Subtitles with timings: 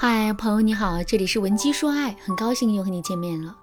[0.00, 3.56] 嗨，朋友你好，这里是文姬说爱，很高兴又和你见面了。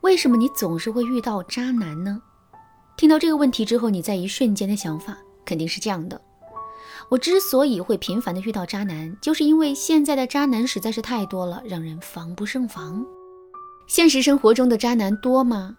[0.00, 2.20] 为什么你总是会遇到渣男呢？
[2.96, 6.20] 听到这个问题之后，你在一瞬间的想法肯定是这样的：
[7.08, 13.06] 我之所以会频繁的遇到渣男，就是因为现在的渣男实在是太多了，让人防不胜防。
[13.86, 15.76] 现实生活中的渣男多吗？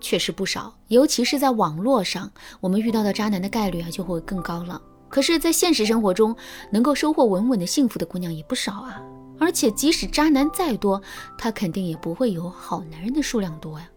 [0.00, 2.30] 确实不少，尤其是在网络上，
[2.60, 4.80] 我们遇到的渣男的概率啊就会更高了。
[5.08, 6.36] 可是，在现实生活中，
[6.70, 9.00] 能够收获稳稳的幸福的姑娘也不少啊。
[9.38, 11.00] 而且，即使渣男再多，
[11.36, 13.88] 他肯定也不会有好男人的数量多呀。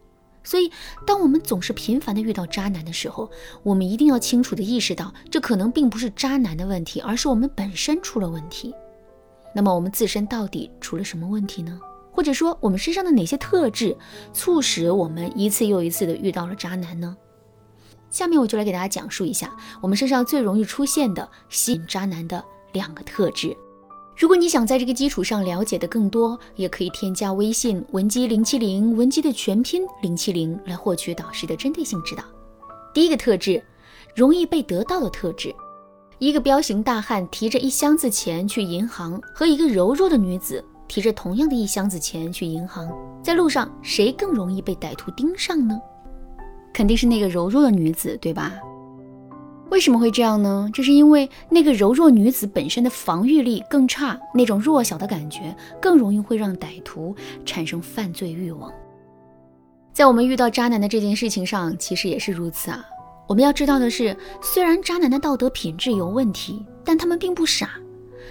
[0.43, 0.71] 所以，
[1.05, 3.29] 当我们总是频繁的遇到渣男的时候，
[3.63, 8.73] 我们一定要清楚的意识到，这可能并不是渣男的问题，而是我们本身出了问题。
[9.53, 11.79] 那么，我们自身到底出了什么问题呢？
[12.11, 13.95] 或者说，我们身上的哪些特质，
[14.33, 17.15] 促使我们一次又一次的遇到了渣男呢？
[18.09, 23.55] 下面我就来给大家讲述一下我们身上最容易出现的吸引渣男的两个特质。
[24.21, 32.23] 如果你想在这个基础上了解的更多，也可以添加微信文姬零七零，文姬的全拼零七零，来获取导师的针对性指导。
[32.93, 33.59] 第一个特质，
[34.15, 35.51] 容易被得到的特质。
[36.19, 42.87] 一个彪形大汉提着一箱子钱去银行，和一个柔弱的女子提着同样的一箱子钱去银行，
[43.23, 45.75] 在路上谁更容易被歹徒盯上呢？
[46.71, 48.53] 肯定是那个柔弱的女子，对吧？
[49.71, 50.69] 为什么会这样呢？
[50.73, 58.69] 这是因为那个柔弱女子本身的防御力更差，那种弱小的感觉更容易会让歹徒产生犯罪欲望。
[59.93, 62.85] 在我们遇到渣男的这件事情上，其实也是如此啊。
[63.29, 67.69] 我们要知道的是，虽然渣男的道德品质有问题，但他们并不傻。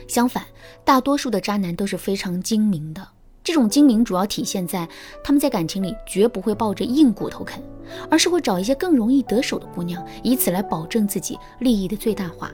[0.07, 0.45] 相反，
[0.85, 3.07] 大多数的渣男都是非常精明的。
[3.43, 4.89] 这种精明主要体现在
[5.25, 7.63] 他们在感情里绝不会抱着硬骨头啃，
[8.11, 12.51] 而是会找一些更容易得手的姑娘，以此来保证自己利益的最大化。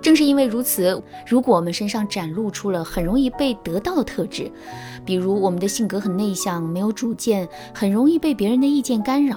[0.00, 4.50] 正是因为如此，如果我们身上展露出了很容易被得到的特质，
[5.04, 9.36] 比如我们的性格很内向、没有主见，很容易被别人的意见干扰；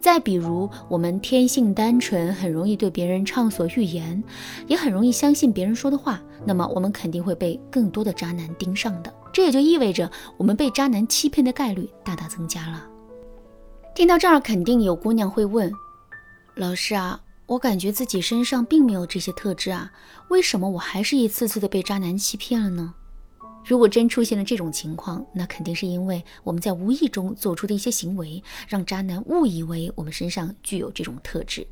[0.00, 4.22] 再比如我们天性单纯，很容易对别人畅所欲言，
[4.66, 9.12] 也很容易相信别人说的话，那么我们肯定会被更多的渣男盯上的。
[9.38, 12.84] 这也就意味着我们被渣男欺骗的概率大大增加了。
[13.94, 15.72] 听到这儿，肯定有姑娘会问
[16.58, 19.92] ：“老师啊，我感觉自己身上并没有这些特质啊，
[20.26, 22.92] 为什么我还是一次次的被渣男欺骗了呢？”
[23.64, 31.64] 如果真出现了这种情况，那肯定是因为我们在无意中做出的一些行为，让渣男误以为我们身上具有这种特质。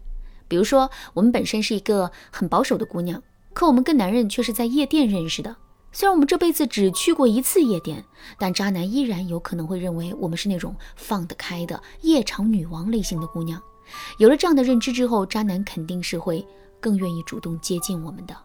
[0.47, 3.21] 比如说，我们本身是一个很保守的姑娘，
[3.53, 5.57] 可我们跟男人却是在夜店认识的。
[5.97, 8.05] 虽然我们这辈子只去过一次夜店，
[8.39, 13.59] 但渣男依然有可能会认为我们是那种放得开的夜场女王类型的姑娘。
[14.19, 16.47] 有了这样的认知之后，渣男肯定是会
[16.83, 18.37] 更愿意主动接近我们的。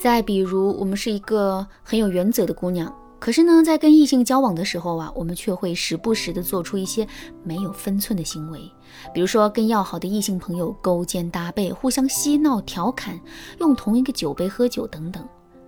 [0.00, 7.06] 再比如，我们是一个很有原则的姑娘，可是呢，在跟异性交往的时候啊，我们却会时不时的做出一些
[7.44, 8.68] 没有分寸的行为，
[9.14, 13.20] 比如说跟要好的异性朋友勾肩搭背，互相嬉闹调侃，
[13.60, 15.24] 用同一个酒杯喝酒等等。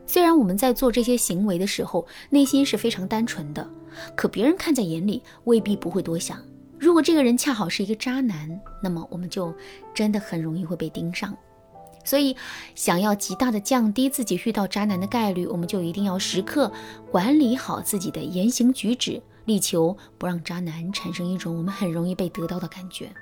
[0.09, 3.69] 虽然我们在做这些行为的时候，内心是非常单纯的，
[4.17, 6.43] 可别人看在眼里未必不会多想。
[6.79, 9.55] 如果这个人恰好是一个渣男，那么我们就
[9.93, 11.37] 真的很容易会被盯上。
[12.05, 12.35] 所以，
[12.75, 16.73] 想要极大的降低自己遇到渣男的概率，我们就一定要时刻
[17.11, 23.13] 管理好自己的言行举止，力求不让渣男产生一种我们很容易被得到的感觉。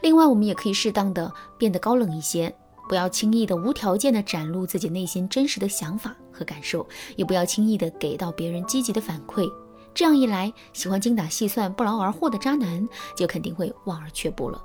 [0.00, 2.54] 另外，我们也可以适当的变得高冷一些。
[2.90, 6.84] 不要轻易的无条件的展露自己内心真实的想法和感受，
[7.14, 9.48] 也不要轻易的给到别人积极的反馈。
[9.94, 14.60] 这样一来，喜欢精打细算、不劳而获的渣男就肯定会望而却步了。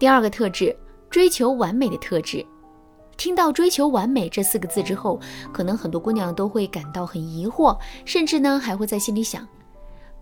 [0.00, 0.76] 第二个特质，
[1.08, 2.44] 追求完美的特质。
[3.16, 5.20] 听到“追求完美”这四个字之后，
[5.52, 9.46] 可能很多姑娘都会感到很疑惑，甚至呢还会在心里想。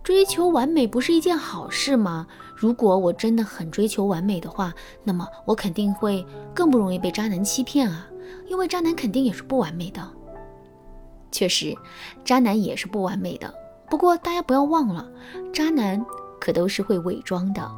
[0.07, 2.29] 追求完美不是一件好事吗？
[2.55, 4.73] 如果我真的很追求完美的话，
[5.03, 6.25] 那么我肯定会
[6.55, 8.07] 更不容易被渣男欺骗啊，
[8.47, 10.09] 因为渣男肯定也是不完美的。
[11.33, 11.75] 确实，
[12.25, 13.53] 渣男也是不完美的。
[13.91, 15.11] 不过大家不要忘了，
[15.53, 16.01] 渣男
[16.39, 17.69] 可都是会伪装的。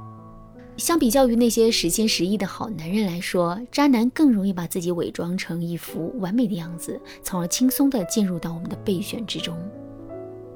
[0.77, 9.57] 相比较于那些实心实意的好男人来说，渣男更容易把自己伪装成一副完美的样子，从而轻松地进入到我们的备选之中。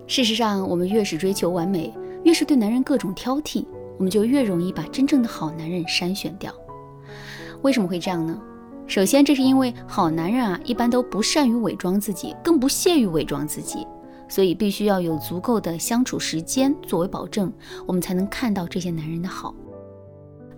[0.06, 1.92] 事实上，我们越是追求完美，
[2.24, 3.64] 越是对男人各种挑剔，
[3.98, 6.52] 我们就越容易把真正的好男人筛选掉。
[7.62, 8.38] 为什么会这样呢？
[8.88, 13.86] 首先，这是因为好男人啊，一般都不善于伪装自己，更不屑于伪装自己，
[14.28, 17.50] 所以必须要有足够的相处时间作为保证，
[17.86, 19.54] 我们才能看到这些男人的好。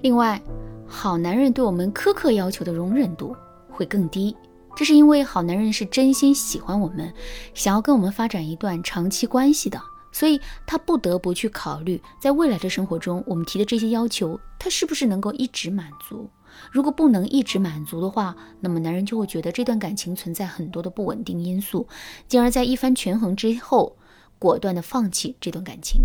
[0.00, 0.42] 另外，
[0.86, 3.36] 好男人对我们苛刻要求的容忍度
[3.70, 4.34] 会更低，
[4.76, 7.12] 这是因为好男人是真心喜欢我们，
[7.54, 9.80] 想要跟我们发展一段长期关系的，
[10.10, 16.28] 所以他不得不去考虑，在未来的生活中，我们提的这些要求，他是不是能够一直满足。
[16.70, 21.86] 如果不能一直满足的话，那么男人就会觉得这段感情存在很多的不稳定因素，
[22.28, 23.96] 进而，在一番权衡之后，
[24.38, 26.02] 果断的放弃这段感情。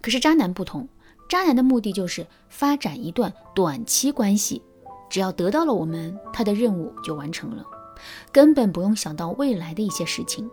[0.00, 0.88] 可是渣男不同，
[1.28, 4.60] 渣男的目的就是发展一段短期关系，
[5.14, 7.64] 只要得到了我们，他的任务就完成了，
[8.32, 10.50] 根本不用想到未来的一些事情。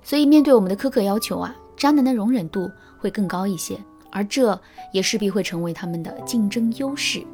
[0.00, 3.76] 所以，面对我们的苛刻要求啊，渣男的容忍度会更高一些，
[4.12, 4.56] 而这
[4.92, 7.26] 也势必会成为他们的竞争优势。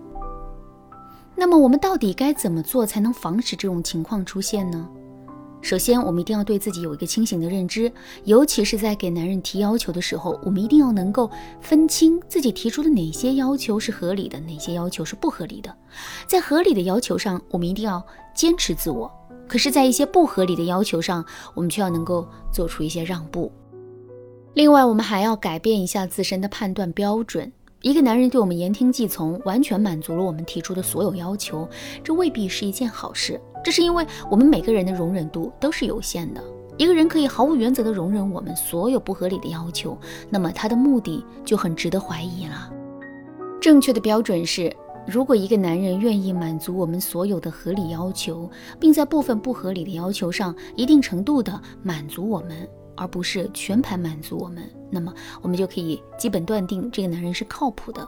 [1.37, 4.89] 那么我们到底该怎么做才能防止这种情况出现呢？
[5.61, 7.93] 首先，我们一定要对自己有一个清醒的认知，
[8.25, 15.75] 尤其是在给男人提要求的时候，我们一定要能够分清自己提出的哪些要求是合理的，哪些要求是不合理的。
[16.27, 18.03] 在合理的要求上，我们一定要
[18.35, 19.11] 坚持自我；
[19.49, 21.25] 可是，在一些不合理的要求上，
[21.55, 23.51] 我们却要能够做出一些让步。
[24.55, 27.53] 另外，我们还要改变一下自身的判断标准。
[27.83, 31.69] 一个男人对我们言听计从，完全满足了我们提出的所有要求，
[32.03, 33.41] 这未必是一件好事。
[33.65, 36.43] 这是因为我们每个人的容忍度都是有限的。
[36.77, 39.99] 一个人可以毫无原则地容忍我们所有不合理的要求，
[40.31, 42.73] 那么他的目的就很值得怀疑了。
[43.61, 44.73] 正确的标准是，
[45.07, 52.69] 如果一个男人愿意满足我们所有的合理要求，并在部分不合理的要求上一定程度地满足我们。
[53.01, 58.05] 而不是全盘满足我们，那么我们就可以基本断定这个男人是靠谱的。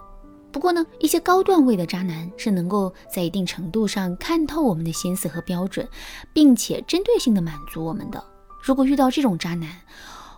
[0.53, 5.89] 不过呢，一些高段位的渣男是能够在一定程度上看透我们的心思和标准，
[6.33, 8.23] 并且针对性的满足我们的。
[8.63, 9.71] 如果遇到这种渣男，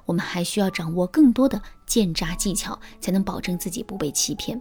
[0.04, 4.60] 我们还需要掌握更多的鉴渣技巧，才能保证自己不被欺骗。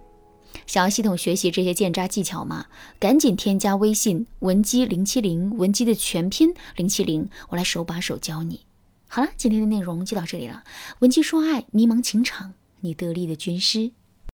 [0.66, 2.66] 想要系统学习这些鉴渣技巧吗？
[3.00, 8.62] 赶紧添加微信文姬零七零，文姬的全拼零七零，我来手把手教你。
[9.08, 10.64] 好了，今天的内容就到这里了。
[11.00, 13.92] 文姬说爱，迷茫情场，你得力的军师。